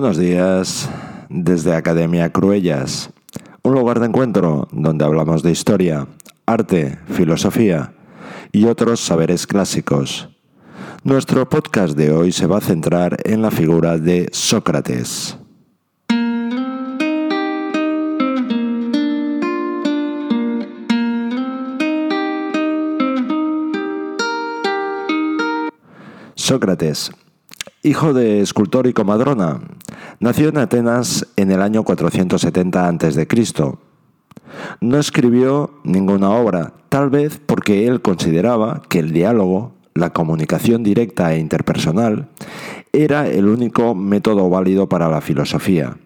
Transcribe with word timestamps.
Buenos 0.00 0.16
días 0.16 0.88
desde 1.28 1.74
Academia 1.74 2.30
Cruellas, 2.30 3.10
un 3.64 3.74
lugar 3.74 3.98
de 3.98 4.06
encuentro 4.06 4.68
donde 4.70 5.04
hablamos 5.04 5.42
de 5.42 5.50
historia, 5.50 6.06
arte, 6.46 7.00
filosofía 7.08 7.94
y 8.52 8.66
otros 8.66 9.00
saberes 9.00 9.48
clásicos. 9.48 10.28
Nuestro 11.02 11.48
podcast 11.48 11.96
de 11.96 12.12
hoy 12.12 12.30
se 12.30 12.46
va 12.46 12.58
a 12.58 12.60
centrar 12.60 13.16
en 13.24 13.42
la 13.42 13.50
figura 13.50 13.98
de 13.98 14.28
Sócrates. 14.30 15.36
Sócrates, 26.36 27.10
hijo 27.82 28.12
de 28.12 28.42
escultor 28.42 28.86
y 28.86 28.92
comadrona, 28.92 29.60
nació 30.20 30.48
en 30.48 30.58
Atenas 30.58 31.26
en 31.36 31.50
el 31.50 31.62
año 31.62 31.82
470 31.84 32.88
a.C. 32.88 33.28
No 34.80 34.98
escribió 34.98 35.80
ninguna 35.84 36.30
obra, 36.30 36.72
tal 36.88 37.10
vez 37.10 37.40
porque 37.44 37.86
él 37.86 38.00
consideraba 38.00 38.82
que 38.88 38.98
el 38.98 39.12
diálogo, 39.12 39.72
la 39.94 40.10
comunicación 40.10 40.82
directa 40.82 41.34
e 41.34 41.38
interpersonal, 41.38 42.28
era 42.92 43.28
el 43.28 43.46
único 43.46 43.94
método 43.94 44.48
válido 44.48 44.88
para 44.88 45.08
la 45.08 45.20
filosofía. 45.20 45.96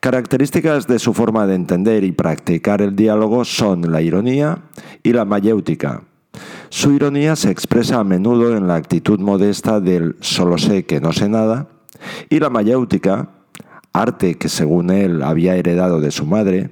Características 0.00 0.86
de 0.86 1.00
su 1.00 1.12
forma 1.12 1.46
de 1.46 1.56
entender 1.56 2.04
y 2.04 2.12
practicar 2.12 2.82
el 2.82 2.94
diálogo 2.94 3.44
son 3.44 3.90
la 3.90 4.00
ironía 4.00 4.62
y 5.02 5.12
la 5.12 5.24
mayéutica, 5.24 6.04
su 6.70 6.92
ironía 6.92 7.34
se 7.36 7.50
expresa 7.50 7.98
a 7.98 8.04
menudo 8.04 8.56
en 8.56 8.66
la 8.66 8.74
actitud 8.74 9.18
modesta 9.18 9.80
del 9.80 10.16
solo 10.20 10.58
sé 10.58 10.84
que 10.84 11.00
no 11.00 11.12
sé 11.12 11.28
nada, 11.28 11.68
y 12.28 12.40
la 12.40 12.50
mayéutica, 12.50 13.30
arte 13.92 14.36
que 14.36 14.48
según 14.48 14.90
él 14.90 15.22
había 15.22 15.56
heredado 15.56 16.00
de 16.00 16.10
su 16.10 16.26
madre, 16.26 16.70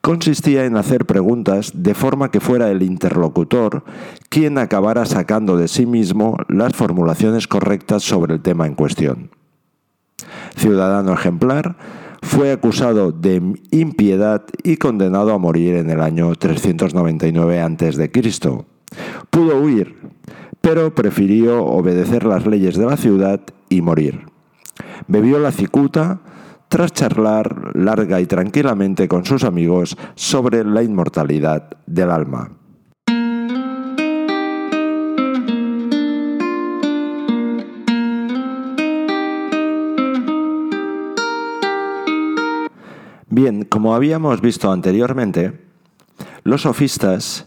consistía 0.00 0.64
en 0.64 0.76
hacer 0.76 1.04
preguntas 1.04 1.72
de 1.74 1.94
forma 1.94 2.30
que 2.30 2.40
fuera 2.40 2.70
el 2.70 2.82
interlocutor 2.82 3.84
quien 4.28 4.56
acabara 4.58 5.04
sacando 5.04 5.56
de 5.56 5.68
sí 5.68 5.84
mismo 5.84 6.36
las 6.48 6.74
formulaciones 6.74 7.48
correctas 7.48 8.04
sobre 8.04 8.34
el 8.34 8.40
tema 8.40 8.66
en 8.66 8.74
cuestión. 8.74 9.30
Ciudadano 10.56 11.12
ejemplar, 11.12 11.76
fue 12.22 12.50
acusado 12.52 13.12
de 13.12 13.40
impiedad 13.70 14.44
y 14.62 14.76
condenado 14.76 15.32
a 15.32 15.38
morir 15.38 15.76
en 15.76 15.90
el 15.90 16.00
año 16.00 16.34
399 16.34 17.60
a.C. 17.60 18.10
Pudo 19.30 19.60
huir, 19.60 19.96
pero 20.60 20.94
prefirió 20.94 21.64
obedecer 21.64 22.24
las 22.24 22.46
leyes 22.46 22.76
de 22.76 22.86
la 22.86 22.96
ciudad 22.96 23.40
y 23.68 23.80
morir. 23.80 24.26
Bebió 25.08 25.38
la 25.38 25.52
cicuta 25.52 26.20
tras 26.68 26.92
charlar 26.92 27.76
larga 27.76 28.20
y 28.20 28.26
tranquilamente 28.26 29.08
con 29.08 29.24
sus 29.24 29.44
amigos 29.44 29.96
sobre 30.14 30.64
la 30.64 30.82
inmortalidad 30.82 31.70
del 31.86 32.10
alma. 32.10 32.50
Bien, 43.28 43.64
como 43.64 43.94
habíamos 43.94 44.40
visto 44.40 44.72
anteriormente, 44.72 45.60
los 46.42 46.62
sofistas 46.62 47.46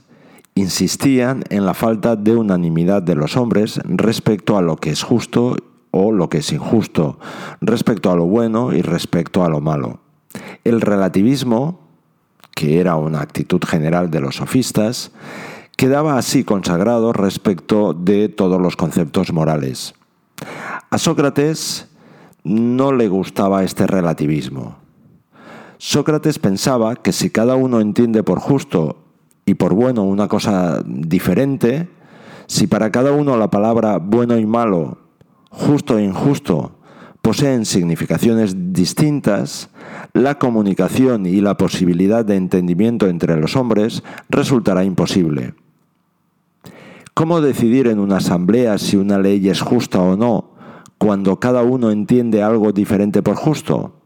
insistían 0.53 1.43
en 1.49 1.65
la 1.65 1.73
falta 1.73 2.15
de 2.15 2.35
unanimidad 2.35 3.01
de 3.01 3.15
los 3.15 3.37
hombres 3.37 3.79
respecto 3.85 4.57
a 4.57 4.61
lo 4.61 4.75
que 4.75 4.91
es 4.91 5.03
justo 5.03 5.55
o 5.91 6.11
lo 6.11 6.29
que 6.29 6.39
es 6.39 6.51
injusto, 6.51 7.19
respecto 7.61 8.11
a 8.11 8.15
lo 8.15 8.25
bueno 8.25 8.73
y 8.73 8.81
respecto 8.81 9.43
a 9.43 9.49
lo 9.49 9.61
malo. 9.61 9.99
El 10.63 10.81
relativismo, 10.81 11.79
que 12.53 12.79
era 12.79 12.95
una 12.95 13.21
actitud 13.21 13.61
general 13.63 14.11
de 14.11 14.21
los 14.21 14.35
sofistas, 14.35 15.11
quedaba 15.75 16.17
así 16.17 16.43
consagrado 16.43 17.13
respecto 17.13 17.93
de 17.93 18.29
todos 18.29 18.61
los 18.61 18.75
conceptos 18.75 19.31
morales. 19.31 19.93
A 20.89 20.97
Sócrates 20.97 21.87
no 22.43 22.91
le 22.91 23.07
gustaba 23.07 23.63
este 23.63 23.87
relativismo. 23.87 24.77
Sócrates 25.77 26.39
pensaba 26.39 26.95
que 26.95 27.13
si 27.13 27.29
cada 27.29 27.55
uno 27.55 27.79
entiende 27.79 28.23
por 28.23 28.39
justo 28.39 28.97
y 29.45 29.53
por 29.53 29.73
bueno 29.73 30.03
una 30.03 30.27
cosa 30.27 30.83
diferente, 30.85 31.89
si 32.47 32.67
para 32.67 32.91
cada 32.91 33.13
uno 33.13 33.37
la 33.37 33.49
palabra 33.49 33.97
bueno 33.97 34.37
y 34.37 34.45
malo, 34.45 34.97
justo 35.49 35.97
e 35.97 36.03
injusto 36.03 36.79
poseen 37.21 37.65
significaciones 37.65 38.73
distintas, 38.73 39.69
la 40.13 40.39
comunicación 40.39 41.25
y 41.25 41.41
la 41.41 41.57
posibilidad 41.57 42.23
de 42.23 42.37
entendimiento 42.37 43.07
entre 43.07 43.35
los 43.37 43.55
hombres 43.55 44.03
resultará 44.29 44.83
imposible. 44.83 45.53
¿Cómo 47.13 47.41
decidir 47.41 47.87
en 47.87 47.99
una 47.99 48.17
asamblea 48.17 48.77
si 48.77 48.95
una 48.95 49.19
ley 49.19 49.49
es 49.49 49.61
justa 49.61 49.99
o 49.99 50.15
no 50.15 50.51
cuando 50.97 51.39
cada 51.39 51.63
uno 51.63 51.91
entiende 51.91 52.41
algo 52.41 52.71
diferente 52.71 53.21
por 53.21 53.35
justo? 53.35 53.98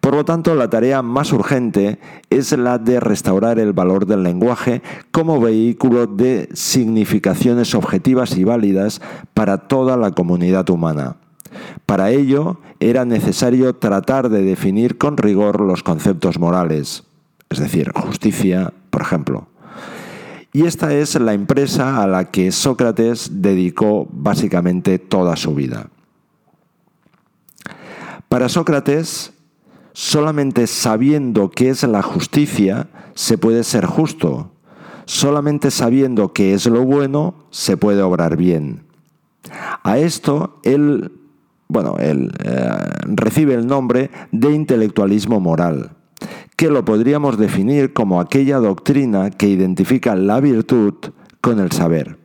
Por 0.00 0.14
lo 0.14 0.24
tanto, 0.24 0.54
la 0.54 0.70
tarea 0.70 1.02
más 1.02 1.32
urgente 1.32 1.98
es 2.30 2.52
la 2.52 2.78
de 2.78 3.00
restaurar 3.00 3.58
el 3.58 3.72
valor 3.72 4.06
del 4.06 4.22
lenguaje 4.22 4.82
como 5.10 5.40
vehículo 5.40 6.06
de 6.06 6.48
significaciones 6.52 7.74
objetivas 7.74 8.36
y 8.36 8.44
válidas 8.44 9.00
para 9.34 9.58
toda 9.58 9.96
la 9.96 10.12
comunidad 10.12 10.68
humana. 10.70 11.16
Para 11.86 12.10
ello, 12.10 12.60
era 12.78 13.04
necesario 13.04 13.74
tratar 13.74 14.28
de 14.28 14.42
definir 14.42 14.98
con 14.98 15.16
rigor 15.16 15.60
los 15.60 15.82
conceptos 15.82 16.38
morales, 16.38 17.04
es 17.48 17.58
decir, 17.58 17.92
justicia, 17.94 18.72
por 18.90 19.02
ejemplo. 19.02 19.48
Y 20.52 20.64
esta 20.64 20.92
es 20.92 21.18
la 21.20 21.32
empresa 21.32 22.02
a 22.02 22.06
la 22.06 22.30
que 22.30 22.50
Sócrates 22.50 23.42
dedicó 23.42 24.08
básicamente 24.10 24.98
toda 24.98 25.36
su 25.36 25.54
vida. 25.54 25.88
Para 28.28 28.48
Sócrates, 28.48 29.32
Solamente 29.92 30.66
sabiendo 30.66 31.50
qué 31.50 31.70
es 31.70 31.82
la 31.82 32.02
justicia 32.02 32.88
se 33.14 33.38
puede 33.38 33.64
ser 33.64 33.86
justo. 33.86 34.50
Solamente 35.04 35.70
sabiendo 35.70 36.32
qué 36.32 36.54
es 36.54 36.66
lo 36.66 36.84
bueno 36.84 37.34
se 37.50 37.76
puede 37.76 38.02
obrar 38.02 38.36
bien. 38.36 38.84
A 39.82 39.98
esto 39.98 40.60
él, 40.62 41.12
bueno, 41.68 41.96
él 41.98 42.32
eh, 42.44 42.68
recibe 43.06 43.54
el 43.54 43.66
nombre 43.66 44.10
de 44.30 44.52
intelectualismo 44.52 45.40
moral, 45.40 45.92
que 46.56 46.70
lo 46.70 46.84
podríamos 46.84 47.38
definir 47.38 47.92
como 47.92 48.20
aquella 48.20 48.58
doctrina 48.58 49.30
que 49.30 49.48
identifica 49.48 50.14
la 50.14 50.40
virtud 50.40 50.94
con 51.40 51.58
el 51.58 51.72
saber. 51.72 52.18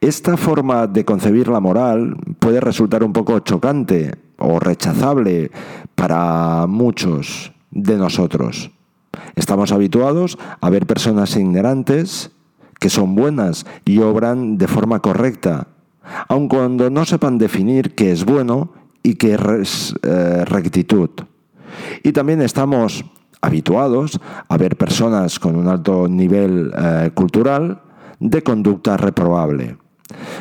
Esta 0.00 0.36
forma 0.36 0.86
de 0.86 1.06
concebir 1.06 1.48
la 1.48 1.60
moral 1.60 2.16
puede 2.38 2.60
resultar 2.60 3.02
un 3.02 3.14
poco 3.14 3.38
chocante 3.38 4.12
o 4.44 4.60
rechazable 4.60 5.50
para 5.94 6.66
muchos 6.66 7.52
de 7.70 7.96
nosotros. 7.96 8.70
Estamos 9.36 9.72
habituados 9.72 10.38
a 10.60 10.70
ver 10.70 10.86
personas 10.86 11.36
ignorantes 11.36 12.30
que 12.78 12.90
son 12.90 13.14
buenas 13.14 13.66
y 13.84 13.98
obran 14.00 14.58
de 14.58 14.68
forma 14.68 15.00
correcta, 15.00 15.68
aun 16.28 16.48
cuando 16.48 16.90
no 16.90 17.04
sepan 17.04 17.38
definir 17.38 17.94
qué 17.94 18.12
es 18.12 18.24
bueno 18.24 18.72
y 19.02 19.14
qué 19.14 19.38
es 19.60 19.94
eh, 20.02 20.44
rectitud. 20.44 21.10
Y 22.02 22.12
también 22.12 22.42
estamos 22.42 23.04
habituados 23.40 24.20
a 24.48 24.56
ver 24.56 24.76
personas 24.76 25.38
con 25.38 25.56
un 25.56 25.68
alto 25.68 26.08
nivel 26.08 26.72
eh, 26.76 27.10
cultural 27.14 27.82
de 28.20 28.42
conducta 28.42 28.96
reprobable. 28.96 29.76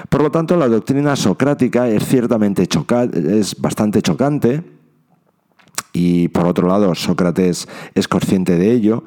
Por 0.09 0.21
lo 0.21 0.31
tanto, 0.31 0.57
la 0.57 0.67
doctrina 0.67 1.15
socrática 1.15 1.87
es 1.87 2.05
ciertamente 2.05 2.67
es 3.13 3.59
bastante 3.59 4.01
chocante 4.01 4.63
y 5.93 6.27
por 6.29 6.47
otro 6.47 6.67
lado 6.67 6.93
Sócrates 6.95 7.67
es 7.93 8.07
consciente 8.07 8.57
de 8.57 8.71
ello 8.71 9.03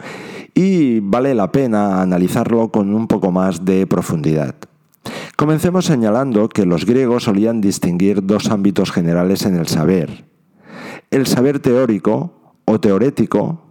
y 0.55 1.00
vale 1.00 1.35
la 1.35 1.53
pena 1.53 2.00
analizarlo 2.00 2.70
con 2.70 2.94
un 2.94 3.08
poco 3.08 3.31
más 3.32 3.64
de 3.64 3.87
profundidad. 3.87 4.55
Comencemos 5.37 5.85
señalando 5.85 6.49
que 6.49 6.64
los 6.64 6.87
griegos 6.87 7.25
solían 7.25 7.61
distinguir 7.61 8.25
dos 8.25 8.50
ámbitos 8.50 8.91
generales 8.91 9.44
en 9.44 9.56
el 9.56 9.67
saber. 9.67 10.25
El 11.11 11.26
saber 11.26 11.59
teórico 11.59 12.55
o 12.64 12.81
teorético, 12.81 13.65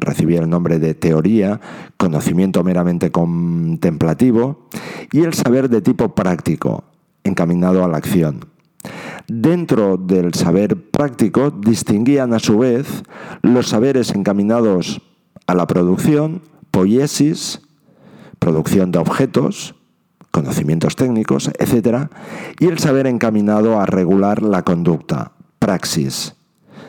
recibía 0.00 0.40
el 0.40 0.50
nombre 0.50 0.78
de 0.78 0.94
teoría, 0.94 1.60
conocimiento 1.96 2.62
meramente 2.64 3.10
contemplativo, 3.10 4.68
y 5.12 5.22
el 5.22 5.34
saber 5.34 5.68
de 5.68 5.80
tipo 5.80 6.14
práctico, 6.14 6.84
encaminado 7.24 7.84
a 7.84 7.88
la 7.88 7.98
acción. 7.98 8.46
Dentro 9.26 9.96
del 9.96 10.34
saber 10.34 10.90
práctico 10.90 11.50
distinguían 11.50 12.34
a 12.34 12.38
su 12.38 12.58
vez 12.58 13.02
los 13.42 13.68
saberes 13.68 14.14
encaminados 14.14 15.00
a 15.46 15.54
la 15.54 15.66
producción, 15.66 16.42
poiesis, 16.70 17.62
producción 18.38 18.92
de 18.92 18.98
objetos, 18.98 19.74
conocimientos 20.30 20.96
técnicos, 20.96 21.50
etc., 21.58 22.08
y 22.58 22.66
el 22.66 22.78
saber 22.78 23.06
encaminado 23.06 23.80
a 23.80 23.86
regular 23.86 24.42
la 24.42 24.62
conducta, 24.62 25.32
praxis. 25.58 26.34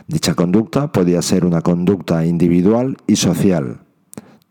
Dicha 0.08 0.36
conducta 0.36 0.92
podía 0.92 1.22
ser 1.22 1.46
una 1.46 1.62
conducta 1.62 2.26
individual 2.26 2.98
y 3.08 3.16
social, 3.16 3.80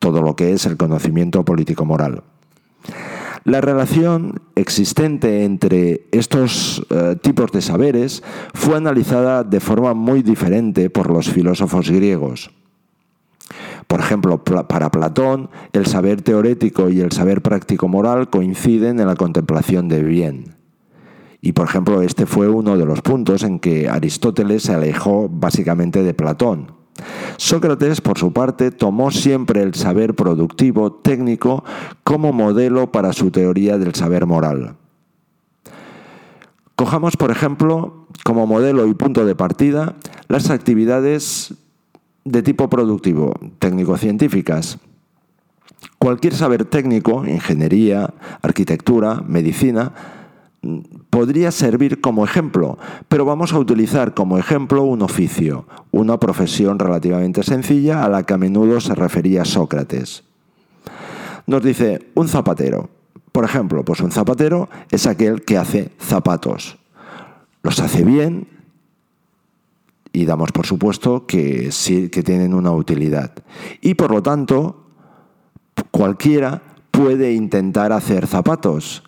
todo 0.00 0.20
lo 0.20 0.34
que 0.34 0.52
es 0.52 0.66
el 0.66 0.76
conocimiento 0.76 1.44
político-moral. 1.44 2.24
La 3.44 3.60
relación 3.60 4.40
existente 4.56 5.44
entre 5.44 6.06
estos 6.10 6.84
eh, 6.90 7.16
tipos 7.20 7.52
de 7.52 7.60
saberes 7.60 8.22
fue 8.54 8.76
analizada 8.76 9.44
de 9.44 9.60
forma 9.60 9.92
muy 9.92 10.22
diferente 10.22 10.88
por 10.90 11.10
los 11.10 11.28
filósofos 11.28 11.90
griegos. 11.90 12.50
Por 13.86 14.00
ejemplo, 14.00 14.42
para 14.42 14.90
Platón, 14.90 15.50
el 15.72 15.86
saber 15.86 16.22
teórico 16.22 16.88
y 16.88 17.00
el 17.00 17.12
saber 17.12 17.42
práctico 17.42 17.86
moral 17.86 18.30
coinciden 18.30 18.98
en 18.98 19.06
la 19.06 19.14
contemplación 19.14 19.88
de 19.88 20.02
bien. 20.02 20.63
Y 21.44 21.52
por 21.52 21.68
ejemplo, 21.68 22.00
este 22.00 22.24
fue 22.24 22.48
uno 22.48 22.78
de 22.78 22.86
los 22.86 23.02
puntos 23.02 23.42
en 23.42 23.60
que 23.60 23.86
Aristóteles 23.86 24.62
se 24.62 24.72
alejó 24.72 25.28
básicamente 25.28 26.02
de 26.02 26.14
Platón. 26.14 26.72
Sócrates, 27.36 28.00
por 28.00 28.16
su 28.16 28.32
parte, 28.32 28.70
tomó 28.70 29.10
siempre 29.10 29.60
el 29.60 29.74
saber 29.74 30.14
productivo 30.14 30.90
técnico 30.90 31.62
como 32.02 32.32
modelo 32.32 32.92
para 32.92 33.12
su 33.12 33.30
teoría 33.30 33.76
del 33.76 33.94
saber 33.94 34.24
moral. 34.24 34.76
Cojamos, 36.76 37.18
por 37.18 37.30
ejemplo, 37.30 38.06
como 38.24 38.46
modelo 38.46 38.86
y 38.86 38.94
punto 38.94 39.26
de 39.26 39.34
partida 39.34 39.96
las 40.28 40.48
actividades 40.48 41.52
de 42.24 42.42
tipo 42.42 42.70
productivo, 42.70 43.34
técnico-científicas. 43.58 44.78
Cualquier 45.98 46.32
saber 46.32 46.64
técnico, 46.64 47.26
ingeniería, 47.26 48.14
arquitectura, 48.40 49.22
medicina, 49.26 49.92
podría 51.10 51.50
servir 51.50 52.00
como 52.00 52.24
ejemplo, 52.24 52.78
pero 53.08 53.24
vamos 53.24 53.52
a 53.52 53.58
utilizar 53.58 54.14
como 54.14 54.38
ejemplo 54.38 54.82
un 54.82 55.02
oficio, 55.02 55.66
una 55.90 56.18
profesión 56.18 56.78
relativamente 56.78 57.42
sencilla 57.42 58.04
a 58.04 58.08
la 58.08 58.24
que 58.24 58.34
a 58.34 58.38
menudo 58.38 58.80
se 58.80 58.94
refería 58.94 59.44
Sócrates. 59.44 60.24
Nos 61.46 61.62
dice 61.62 62.10
un 62.14 62.28
zapatero. 62.28 62.90
Por 63.32 63.44
ejemplo, 63.44 63.84
pues 63.84 64.00
un 64.00 64.12
zapatero 64.12 64.68
es 64.90 65.06
aquel 65.06 65.42
que 65.42 65.58
hace 65.58 65.90
zapatos. 65.98 66.78
Los 67.62 67.80
hace 67.80 68.04
bien 68.04 68.46
y 70.12 70.24
damos 70.24 70.52
por 70.52 70.64
supuesto 70.64 71.26
que, 71.26 71.72
sí, 71.72 72.08
que 72.08 72.22
tienen 72.22 72.54
una 72.54 72.70
utilidad. 72.70 73.32
Y 73.80 73.94
por 73.94 74.12
lo 74.12 74.22
tanto, 74.22 74.86
cualquiera 75.90 76.62
puede 76.92 77.32
intentar 77.32 77.92
hacer 77.92 78.28
zapatos. 78.28 79.02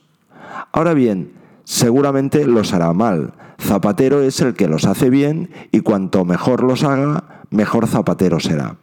Ahora 0.73 0.95
bien, 0.95 1.36
seguramente 1.67 2.47
los 2.47 2.73
hará 2.73 2.93
mal. 2.95 3.35
Zapatero 3.61 4.23
es 4.23 4.41
el 4.41 4.55
que 4.55 4.69
los 4.69 4.87
hace 4.87 5.11
bien 5.11 5.51
y 5.73 5.81
cuanto 5.81 6.25
mejor 6.25 6.63
los 6.63 6.85
haga, 6.85 7.43
mejor 7.51 7.87
zapatero 7.87 8.41
será. 8.41 8.77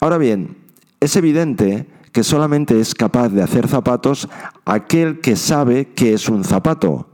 Ahora 0.00 0.16
bien, 0.16 0.56
es 1.00 1.16
evidente 1.16 1.88
que 2.12 2.22
solamente 2.22 2.78
es 2.80 2.94
capaz 2.94 3.28
de 3.30 3.42
hacer 3.42 3.66
zapatos 3.66 4.28
aquel 4.64 5.20
que 5.20 5.34
sabe 5.34 5.88
qué 5.94 6.14
es 6.14 6.28
un 6.28 6.44
zapato, 6.44 7.08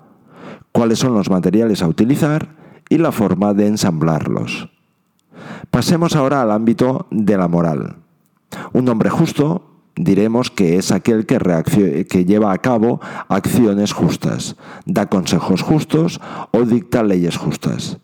cuáles 0.73 0.99
son 0.99 1.15
los 1.15 1.31
materiales 1.31 1.83
a 1.83 1.89
utilizar 1.89 2.55
y 2.91 2.99
la 2.99 3.13
forma 3.13 3.55
de 3.55 3.67
ensamblarlos. 3.67 4.69
Pasemos 5.71 6.15
ahora 6.15 6.43
al 6.43 6.51
ámbito 6.51 7.07
de 7.11 7.39
la 7.39 7.49
moral. 7.49 7.97
Un 8.73 8.89
hombre 8.91 9.09
justo 9.09 9.70
diremos 10.05 10.51
que 10.51 10.77
es 10.77 10.91
aquel 10.91 11.27
que, 11.27 12.07
que 12.09 12.25
lleva 12.25 12.53
a 12.53 12.59
cabo 12.59 13.01
acciones 13.29 13.93
justas, 13.93 14.57
da 14.87 15.07
consejos 15.07 15.63
justos 15.63 16.21
o 16.53 16.65
dicta 16.65 17.03
leyes 17.03 17.37
justas. 17.37 17.99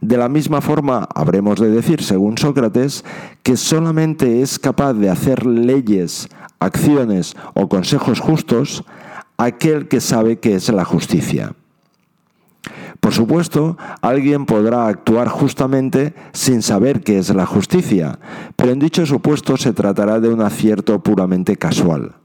De 0.00 0.16
la 0.16 0.28
misma 0.28 0.60
forma, 0.60 1.06
habremos 1.14 1.60
de 1.60 1.70
decir, 1.70 2.02
según 2.02 2.38
Sócrates, 2.38 3.04
que 3.42 3.56
solamente 3.56 4.40
es 4.40 4.58
capaz 4.58 4.94
de 4.94 5.10
hacer 5.10 5.44
leyes, 5.44 6.28
acciones 6.58 7.36
o 7.54 7.68
consejos 7.68 8.20
justos 8.20 8.84
aquel 9.36 9.88
que 9.88 10.00
sabe 10.00 10.38
que 10.38 10.54
es 10.54 10.68
la 10.70 10.84
justicia. 10.84 11.54
Por 13.06 13.14
supuesto, 13.14 13.76
alguien 14.02 14.46
podrá 14.46 14.88
actuar 14.88 15.28
justamente 15.28 16.12
sin 16.32 16.60
saber 16.60 17.04
qué 17.04 17.20
es 17.20 17.32
la 17.32 17.46
justicia, 17.46 18.18
pero 18.56 18.72
en 18.72 18.80
dicho 18.80 19.06
supuesto 19.06 19.56
se 19.56 19.72
tratará 19.72 20.18
de 20.18 20.28
un 20.28 20.40
acierto 20.40 21.00
puramente 21.00 21.54
casual. 21.54 22.16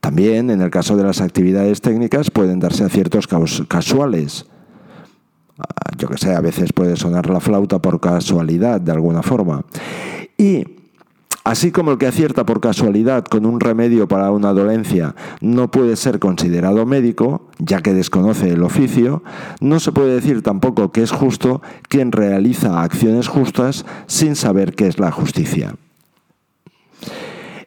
También, 0.00 0.50
en 0.50 0.60
el 0.60 0.68
caso 0.68 0.98
de 0.98 1.04
las 1.04 1.22
actividades 1.22 1.80
técnicas, 1.80 2.30
pueden 2.30 2.60
darse 2.60 2.84
aciertos 2.84 3.26
casuales. 3.66 4.44
Ah, 5.58 5.92
yo 5.96 6.08
que 6.08 6.18
sé, 6.18 6.34
a 6.34 6.42
veces 6.42 6.74
puede 6.74 6.96
sonar 6.96 7.30
la 7.30 7.40
flauta 7.40 7.78
por 7.78 8.00
casualidad, 8.00 8.82
de 8.82 8.92
alguna 8.92 9.22
forma. 9.22 9.64
Y 10.36 10.73
Así 11.44 11.72
como 11.72 11.92
el 11.92 11.98
que 11.98 12.06
acierta 12.06 12.46
por 12.46 12.60
casualidad 12.60 13.24
con 13.26 13.44
un 13.44 13.60
remedio 13.60 14.08
para 14.08 14.30
una 14.30 14.54
dolencia 14.54 15.14
no 15.42 15.70
puede 15.70 15.96
ser 15.96 16.18
considerado 16.18 16.86
médico, 16.86 17.50
ya 17.58 17.82
que 17.82 17.92
desconoce 17.92 18.48
el 18.48 18.62
oficio, 18.62 19.22
no 19.60 19.78
se 19.78 19.92
puede 19.92 20.14
decir 20.14 20.40
tampoco 20.40 20.90
que 20.90 21.02
es 21.02 21.12
justo 21.12 21.60
quien 21.88 22.12
realiza 22.12 22.82
acciones 22.82 23.28
justas 23.28 23.84
sin 24.06 24.36
saber 24.36 24.74
qué 24.74 24.88
es 24.88 24.98
la 24.98 25.10
justicia. 25.10 25.74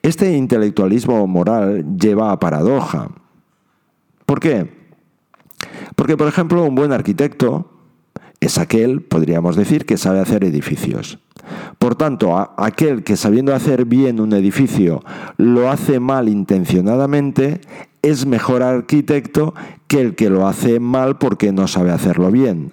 Este 0.02 0.36
intelectualismo 0.36 1.28
moral 1.28 1.86
lleva 2.00 2.32
a 2.32 2.40
paradoja. 2.40 3.10
¿Por 4.26 4.40
qué? 4.40 4.72
Porque, 5.96 6.18
por 6.18 6.28
ejemplo, 6.28 6.64
un 6.64 6.74
buen 6.74 6.92
arquitecto 6.94 7.70
es 8.40 8.58
aquel, 8.58 9.02
podríamos 9.02 9.56
decir, 9.56 9.86
que 9.86 9.98
sabe 9.98 10.20
hacer 10.20 10.44
edificios. 10.44 11.20
Por 11.80 11.96
tanto, 11.96 12.38
aquel 12.58 13.04
que 13.04 13.18
sabiendo 13.18 13.54
hacer 13.54 13.86
bien 13.86 14.20
un 14.20 14.34
edificio 14.34 15.04
lo 15.38 15.70
hace 15.70 16.00
mal 16.00 16.30
intencionadamente, 16.30 17.62
es 18.02 18.26
mejor 18.26 18.64
arquitecto 18.64 19.54
que 19.88 20.02
el 20.02 20.16
que 20.16 20.30
lo 20.30 20.48
hace 20.48 20.80
mal 20.80 21.18
porque 21.18 21.52
no 21.52 21.68
sabe 21.68 21.92
hacerlo 21.92 22.32
bien. 22.32 22.72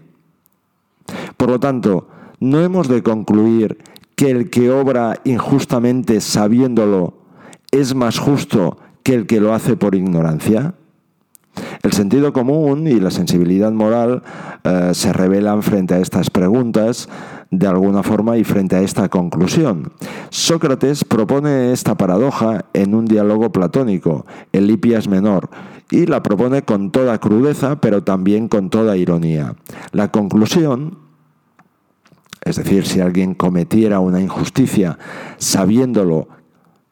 Por 1.37 1.51
lo 1.51 1.61
tanto, 1.61 2.09
no 2.41 2.61
hemos 2.61 2.89
de 2.89 3.03
concluir 3.03 3.79
que 4.17 4.31
el 4.31 4.51
que 4.51 4.71
obra 4.71 5.21
injustamente 5.25 6.21
sabiéndolo 6.21 7.15
es 7.71 7.95
más 7.95 8.19
justo 8.19 8.79
que 9.03 9.15
el 9.15 9.27
que 9.27 9.41
lo 9.41 9.53
hace 9.53 9.77
por 9.77 9.95
ignorancia. 9.95 10.75
El 11.83 11.93
sentido 11.93 12.33
común 12.33 12.87
y 12.89 12.99
la 12.99 13.11
sensibilidad 13.11 13.71
moral 13.71 14.23
eh, 14.65 14.91
se 14.93 15.13
revelan 15.13 15.63
frente 15.63 15.95
a 15.95 15.99
estas 15.99 16.31
preguntas 16.31 17.09
de 17.59 17.67
alguna 17.67 18.03
forma 18.03 18.37
y 18.37 18.45
frente 18.45 18.77
a 18.77 18.81
esta 18.81 19.09
conclusión. 19.09 19.93
Sócrates 20.31 21.05
propone 21.05 21.73
esta 21.73 21.97
paradoja 21.97 22.65
en 22.73 22.95
un 22.95 23.05
diálogo 23.05 23.53
platónico, 23.53 24.27
el 24.53 24.79
Menor, 25.09 25.51
y 25.91 26.07
la 26.07 26.23
propone 26.23 26.63
con 26.63 26.91
toda 26.91 27.19
crudeza, 27.19 27.81
pero 27.81 28.03
también 28.03 28.49
con 28.49 28.71
toda 28.71 28.97
ironía. 28.97 29.55
La 29.93 30.11
conclusión, 30.11 30.99
es 32.43 32.57
decir, 32.57 32.87
si 32.87 33.01
alguien 33.01 33.35
cometiera 33.35 34.01
una 34.01 34.21
injusticia 34.21 34.99
sabiéndolo 35.39 36.29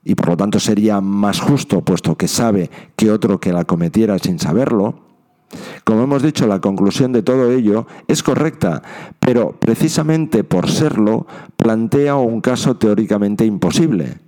y 0.04 0.14
por 0.14 0.28
lo 0.28 0.36
tanto 0.36 0.58
sería 0.58 1.00
más 1.00 1.40
justo 1.40 1.82
puesto 1.82 2.16
que 2.16 2.28
sabe 2.28 2.70
que 2.96 3.10
otro 3.10 3.38
que 3.40 3.52
la 3.52 3.64
cometiera 3.64 4.18
sin 4.18 4.38
saberlo, 4.38 5.01
como 5.84 6.04
hemos 6.04 6.22
dicho, 6.22 6.46
la 6.46 6.60
conclusión 6.60 7.12
de 7.12 7.22
todo 7.22 7.50
ello 7.50 7.86
es 8.06 8.22
correcta, 8.22 8.82
pero 9.18 9.58
precisamente 9.58 10.44
por 10.44 10.70
serlo 10.70 11.26
plantea 11.56 12.16
un 12.16 12.40
caso 12.40 12.76
teóricamente 12.76 13.44
imposible. 13.44 14.18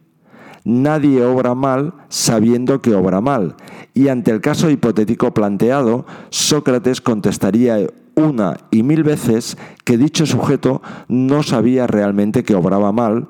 Nadie 0.65 1.25
obra 1.25 1.55
mal 1.55 1.95
sabiendo 2.09 2.81
que 2.81 2.95
obra 2.95 3.21
mal, 3.21 3.55
y 3.93 4.09
ante 4.09 4.31
el 4.31 4.41
caso 4.41 4.71
hipotético 4.71 5.35
planteado, 5.35 6.07
Sócrates 6.31 7.01
contestaría 7.01 7.79
una 8.17 8.57
y 8.71 8.83
mil 8.83 9.03
veces 9.03 9.59
que 9.85 9.99
dicho 9.99 10.25
sujeto 10.25 10.81
no 11.09 11.43
sabía 11.43 11.87
realmente 11.87 12.45
que 12.45 12.55
obraba 12.55 12.93
mal, 12.93 13.29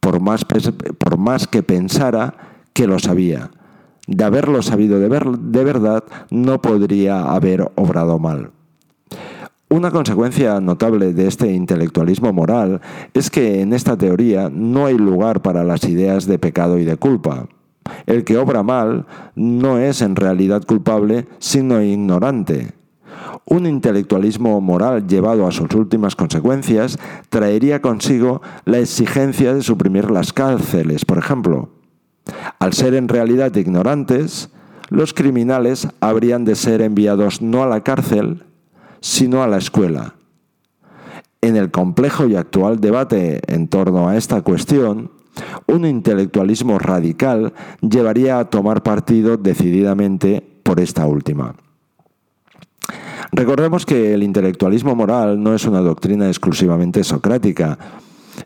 por 0.00 0.20
más, 0.20 0.44
por 0.44 1.18
más 1.18 1.48
que 1.48 1.62
pensara 1.62 2.34
que 2.72 2.86
lo 2.86 2.98
sabía 2.98 3.50
de 4.08 4.24
haberlo 4.24 4.62
sabido 4.62 4.98
de, 4.98 5.08
de 5.08 5.64
verdad, 5.64 6.02
no 6.30 6.60
podría 6.60 7.30
haber 7.30 7.70
obrado 7.76 8.18
mal. 8.18 8.50
Una 9.68 9.90
consecuencia 9.90 10.60
notable 10.60 11.12
de 11.12 11.28
este 11.28 11.52
intelectualismo 11.52 12.32
moral 12.32 12.80
es 13.12 13.30
que 13.30 13.60
en 13.60 13.74
esta 13.74 13.98
teoría 13.98 14.50
no 14.50 14.86
hay 14.86 14.96
lugar 14.96 15.42
para 15.42 15.62
las 15.62 15.84
ideas 15.84 16.26
de 16.26 16.38
pecado 16.38 16.78
y 16.78 16.86
de 16.86 16.96
culpa. 16.96 17.48
El 18.06 18.24
que 18.24 18.38
obra 18.38 18.62
mal 18.62 19.06
no 19.34 19.78
es 19.78 20.00
en 20.00 20.16
realidad 20.16 20.64
culpable, 20.64 21.28
sino 21.38 21.82
ignorante. 21.82 22.72
Un 23.44 23.66
intelectualismo 23.66 24.58
moral 24.62 25.06
llevado 25.06 25.46
a 25.46 25.52
sus 25.52 25.74
últimas 25.74 26.16
consecuencias 26.16 26.98
traería 27.28 27.82
consigo 27.82 28.40
la 28.64 28.78
exigencia 28.78 29.52
de 29.52 29.62
suprimir 29.62 30.10
las 30.10 30.32
cárceles, 30.32 31.04
por 31.04 31.18
ejemplo. 31.18 31.77
Al 32.58 32.72
ser 32.72 32.94
en 32.94 33.08
realidad 33.08 33.54
ignorantes, 33.54 34.50
los 34.90 35.14
criminales 35.14 35.88
habrían 36.00 36.44
de 36.44 36.54
ser 36.54 36.80
enviados 36.82 37.42
no 37.42 37.62
a 37.62 37.66
la 37.66 37.82
cárcel, 37.82 38.44
sino 39.00 39.42
a 39.42 39.46
la 39.46 39.58
escuela. 39.58 40.14
En 41.40 41.56
el 41.56 41.70
complejo 41.70 42.26
y 42.26 42.34
actual 42.34 42.80
debate 42.80 43.40
en 43.52 43.68
torno 43.68 44.08
a 44.08 44.16
esta 44.16 44.42
cuestión, 44.42 45.12
un 45.66 45.86
intelectualismo 45.86 46.78
radical 46.78 47.52
llevaría 47.80 48.38
a 48.38 48.50
tomar 48.50 48.82
partido 48.82 49.36
decididamente 49.36 50.42
por 50.62 50.80
esta 50.80 51.06
última. 51.06 51.54
Recordemos 53.30 53.84
que 53.84 54.14
el 54.14 54.22
intelectualismo 54.22 54.96
moral 54.96 55.42
no 55.42 55.54
es 55.54 55.64
una 55.64 55.80
doctrina 55.80 56.28
exclusivamente 56.28 57.04
socrática, 57.04 57.78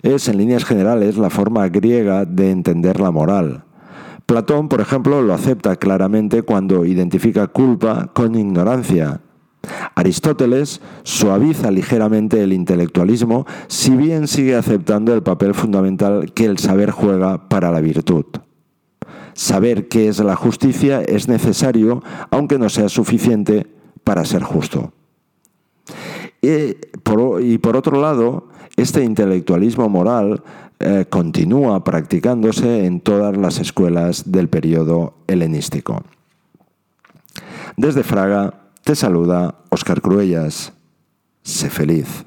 es 0.02 0.28
en 0.28 0.38
líneas 0.38 0.64
generales 0.64 1.16
la 1.16 1.30
forma 1.30 1.68
griega 1.68 2.24
de 2.24 2.50
entender 2.50 3.00
la 3.00 3.10
moral. 3.10 3.64
Platón, 4.32 4.70
por 4.70 4.80
ejemplo, 4.80 5.20
lo 5.20 5.34
acepta 5.34 5.76
claramente 5.76 6.42
cuando 6.42 6.86
identifica 6.86 7.48
culpa 7.48 8.12
con 8.14 8.34
ignorancia. 8.34 9.20
Aristóteles 9.94 10.80
suaviza 11.02 11.70
ligeramente 11.70 12.42
el 12.42 12.54
intelectualismo, 12.54 13.44
si 13.66 13.90
bien 13.90 14.26
sigue 14.26 14.56
aceptando 14.56 15.12
el 15.12 15.22
papel 15.22 15.52
fundamental 15.52 16.32
que 16.32 16.46
el 16.46 16.56
saber 16.56 16.92
juega 16.92 17.50
para 17.50 17.70
la 17.70 17.82
virtud. 17.82 18.24
Saber 19.34 19.88
qué 19.88 20.08
es 20.08 20.18
la 20.20 20.34
justicia 20.34 21.02
es 21.02 21.28
necesario, 21.28 22.02
aunque 22.30 22.58
no 22.58 22.70
sea 22.70 22.88
suficiente 22.88 23.66
para 24.02 24.24
ser 24.24 24.44
justo. 24.44 24.94
Y 26.40 26.72
por, 27.58 27.76
otro 27.76 28.00
lado, 28.00 28.48
este 28.78 29.04
intelectualismo 29.04 29.90
moral 29.90 30.42
eh, 30.82 31.06
continúa 31.08 31.84
practicándose 31.84 32.84
en 32.86 33.00
todas 33.00 33.36
las 33.36 33.58
escuelas 33.58 34.32
del 34.32 34.48
periodo 34.48 35.14
helenístico. 35.26 36.02
Desde 37.76 38.02
Fraga 38.02 38.54
te 38.82 38.94
saluda 38.94 39.54
Óscar 39.70 40.02
Cruellas. 40.02 40.72
Sé 41.42 41.70
feliz. 41.70 42.24